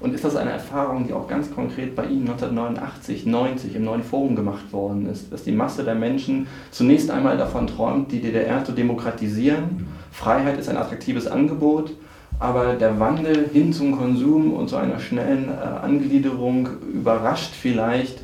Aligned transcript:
Und 0.00 0.14
ist 0.14 0.24
das 0.24 0.34
eine 0.34 0.50
Erfahrung, 0.50 1.06
die 1.06 1.12
auch 1.12 1.28
ganz 1.28 1.54
konkret 1.54 1.94
bei 1.94 2.06
Ihnen 2.06 2.28
1989, 2.28 3.26
90 3.26 3.76
im 3.76 3.84
neuen 3.84 4.02
Forum 4.02 4.34
gemacht 4.34 4.72
worden 4.72 5.06
ist, 5.10 5.30
dass 5.30 5.44
die 5.44 5.52
Masse 5.52 5.84
der 5.84 5.94
Menschen 5.94 6.46
zunächst 6.70 7.10
einmal 7.10 7.36
davon 7.36 7.66
träumt, 7.66 8.10
die 8.10 8.20
DDR 8.20 8.64
zu 8.64 8.72
demokratisieren? 8.72 9.86
Freiheit 10.10 10.58
ist 10.58 10.70
ein 10.70 10.78
attraktives 10.78 11.26
Angebot, 11.26 11.92
aber 12.38 12.74
der 12.74 12.98
Wandel 12.98 13.50
hin 13.52 13.72
zum 13.74 13.96
Konsum 13.96 14.54
und 14.54 14.68
zu 14.68 14.76
einer 14.76 14.98
schnellen 14.98 15.50
äh, 15.50 15.84
Angliederung 15.84 16.68
überrascht 16.94 17.52
vielleicht 17.52 18.20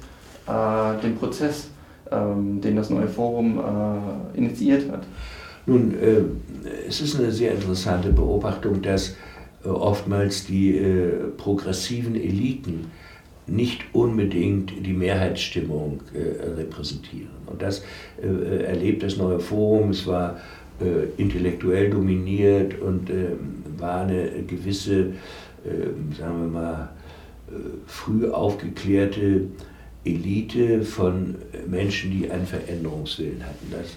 äh, 0.47 1.03
den 1.03 1.17
Prozess, 1.19 1.69
ähm, 2.11 2.63
den 2.63 2.77
das 2.77 2.89
neue 2.89 3.09
Forum 3.09 3.59
äh, 3.59 4.39
initiiert 4.39 4.91
hat. 4.91 5.03
Nun, 5.67 5.95
äh, 6.01 6.23
es 6.89 7.01
ist 7.03 7.19
eine 7.19 7.31
sehr 7.31 7.53
interessante 7.53 8.11
Beobachtung, 8.11 8.81
dass 8.81 9.15
oftmals 9.69 10.47
die 10.47 10.77
äh, 10.77 11.29
progressiven 11.37 12.15
Eliten 12.15 12.91
nicht 13.47 13.83
unbedingt 13.93 14.73
die 14.85 14.93
Mehrheitsstimmung 14.93 16.01
äh, 16.15 16.45
repräsentieren. 16.61 17.31
Und 17.47 17.63
das 17.63 17.85
äh, 18.21 18.65
erlebt 18.65 19.03
das 19.03 19.17
neue 19.17 19.39
Forum. 19.39 19.91
Es 19.91 20.07
war 20.07 20.41
äh, 20.81 21.21
intellektuell 21.21 21.91
dominiert 21.91 22.81
und 22.81 23.09
ähm, 23.09 23.63
war 23.79 24.03
eine 24.03 24.43
gewisse, 24.47 25.13
ähm, 25.65 26.13
sagen 26.19 26.41
wir 26.41 26.49
mal, 26.49 26.91
äh, 27.49 27.53
früh 27.87 28.29
aufgeklärte 28.29 29.43
Elite 30.05 30.83
von 30.83 31.37
Menschen, 31.67 32.11
die 32.11 32.31
einen 32.31 32.47
Veränderungswillen 32.47 33.45
hatten. 33.45 33.73
Das 33.73 33.97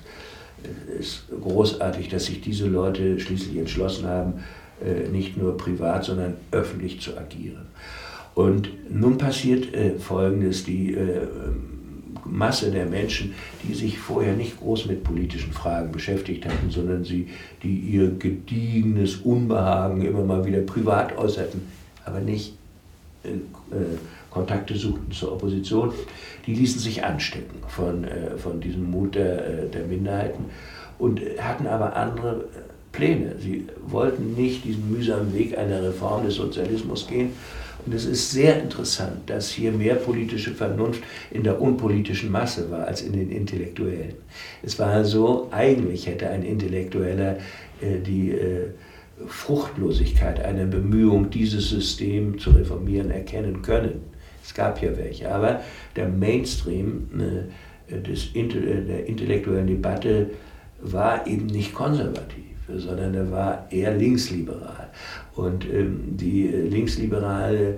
ist 1.00 1.26
großartig, 1.42 2.10
dass 2.10 2.26
sich 2.26 2.42
diese 2.42 2.68
Leute 2.68 3.20
schließlich 3.20 3.58
entschlossen 3.58 4.08
haben, 4.08 4.34
äh, 4.36 4.40
nicht 5.12 5.38
nur 5.38 5.58
privat, 5.58 6.06
sondern 6.06 6.36
öffentlich 6.52 7.02
zu 7.02 7.18
agieren. 7.18 7.68
Und 8.36 8.70
nun 8.90 9.18
passiert 9.18 9.74
äh, 9.74 10.00
Folgendes, 10.00 10.64
die 10.64 10.94
äh, 10.94 11.28
Masse 12.26 12.72
der 12.72 12.86
Menschen, 12.86 13.34
die 13.64 13.74
sich 13.74 13.98
vorher 13.98 14.34
nicht 14.34 14.60
groß 14.60 14.86
mit 14.86 15.04
politischen 15.04 15.52
Fragen 15.52 15.92
beschäftigt 15.92 16.46
hatten, 16.46 16.70
sondern 16.70 17.04
sie, 17.04 17.28
die 17.64 17.76
ihr 17.80 18.12
gediegenes 18.12 19.18
Unbehagen 19.18 20.06
immer 20.06 20.24
mal 20.24 20.46
wieder 20.46 20.62
privat 20.62 21.18
äußerten, 21.18 21.62
aber 22.06 22.20
nicht 22.20 22.54
äh, 23.24 23.30
Kontakte 24.30 24.76
suchten 24.76 25.12
zur 25.12 25.34
Opposition, 25.34 25.92
die 26.46 26.54
ließen 26.54 26.80
sich 26.80 27.04
anstecken 27.04 27.58
von, 27.68 28.04
äh, 28.04 28.38
von 28.38 28.62
diesem 28.62 28.90
Mut 28.90 29.16
der, 29.16 29.66
der 29.66 29.86
Minderheiten 29.86 30.46
und 30.98 31.20
hatten 31.40 31.68
aber 31.68 31.96
andere 31.96 32.46
Pläne. 33.00 33.36
Sie 33.40 33.66
wollten 33.88 34.36
nicht 34.36 34.66
diesen 34.66 34.92
mühsamen 34.92 35.34
Weg 35.34 35.58
einer 35.58 35.82
Reform 35.82 36.26
des 36.26 36.36
Sozialismus 36.36 37.08
gehen. 37.08 37.32
Und 37.86 37.96
es 37.96 38.06
ist 38.06 38.32
sehr 38.32 38.62
interessant, 38.62 39.22
dass 39.28 39.50
hier 39.50 39.72
mehr 39.72 39.96
politische 39.96 40.52
Vernunft 40.52 41.02
in 41.32 41.44
der 41.44 41.62
unpolitischen 41.62 42.30
Masse 42.30 42.70
war 42.70 42.86
als 42.86 43.02
in 43.02 43.14
den 43.14 43.32
Intellektuellen. 43.32 44.16
Es 44.62 44.78
war 44.78 45.06
so, 45.06 45.48
eigentlich 45.52 46.08
hätte 46.08 46.30
ein 46.30 46.44
Intellektueller 46.44 47.38
äh, 47.80 48.00
die 48.06 48.32
äh, 48.32 48.68
Fruchtlosigkeit 49.28 50.44
einer 50.44 50.66
Bemühung, 50.66 51.30
dieses 51.30 51.70
System 51.70 52.38
zu 52.38 52.52
reformieren, 52.52 53.12
erkennen 53.12 53.62
können. 53.62 54.02
Es 54.44 54.54
gab 54.54 54.82
ja 54.82 54.98
welche, 54.98 55.34
aber 55.34 55.62
der 55.96 56.10
Mainstream 56.10 57.08
äh, 57.90 58.02
des, 58.02 58.34
der 58.34 59.06
intellektuellen 59.08 59.68
Debatte 59.68 60.32
war 60.82 61.26
eben 61.28 61.46
nicht 61.48 61.74
konservativ 61.74 62.39
sondern 62.78 63.14
er 63.14 63.32
war 63.32 63.68
eher 63.70 63.96
linksliberal. 63.96 64.90
Und 65.36 65.66
ähm, 65.66 66.18
die 66.18 66.48
äh, 66.48 66.68
linksliberale 66.68 67.70
äh, 67.70 67.78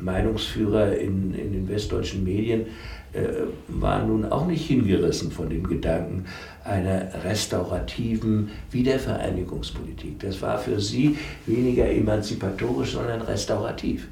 Meinungsführer 0.00 0.96
in, 0.96 1.34
in 1.34 1.52
den 1.52 1.68
westdeutschen 1.68 2.22
Medien 2.24 2.66
äh, 3.12 3.46
waren 3.68 4.08
nun 4.08 4.24
auch 4.26 4.46
nicht 4.46 4.66
hingerissen 4.66 5.32
von 5.32 5.48
dem 5.48 5.66
Gedanken 5.66 6.26
einer 6.64 7.08
restaurativen 7.24 8.50
Wiedervereinigungspolitik. 8.70 10.20
Das 10.20 10.42
war 10.42 10.58
für 10.58 10.80
sie 10.80 11.16
weniger 11.46 11.88
emanzipatorisch, 11.88 12.92
sondern 12.92 13.22
restaurativ. 13.22 14.08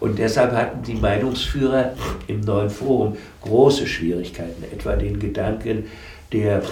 Und 0.00 0.18
deshalb 0.18 0.52
hatten 0.52 0.82
die 0.82 0.94
Meinungsführer 0.94 1.94
im 2.26 2.40
neuen 2.40 2.70
Forum 2.70 3.16
große 3.42 3.86
Schwierigkeiten, 3.86 4.62
etwa 4.72 4.96
den 4.96 5.18
Gedanken, 5.18 5.84
der, 6.32 6.58
äh, 6.58 6.62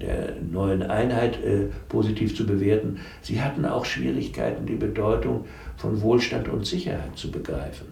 der 0.00 0.34
neuen 0.52 0.82
Einheit 0.82 1.42
äh, 1.42 1.66
positiv 1.88 2.36
zu 2.36 2.46
bewerten. 2.46 3.00
Sie 3.22 3.40
hatten 3.40 3.64
auch 3.64 3.84
Schwierigkeiten, 3.84 4.66
die 4.66 4.74
Bedeutung 4.74 5.46
von 5.76 6.00
Wohlstand 6.00 6.48
und 6.48 6.66
Sicherheit 6.66 7.16
zu 7.16 7.30
begreifen. 7.30 7.88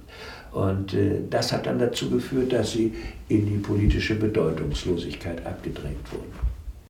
Und 0.52 0.94
äh, 0.94 1.20
das 1.28 1.52
hat 1.52 1.66
dann 1.66 1.78
dazu 1.78 2.10
geführt, 2.10 2.52
dass 2.52 2.72
sie 2.72 2.94
in 3.28 3.46
die 3.46 3.58
politische 3.58 4.16
Bedeutungslosigkeit 4.16 5.44
abgedrängt 5.46 6.12
wurden. 6.12 6.59